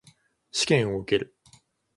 [0.51, 1.35] 試験を受ける。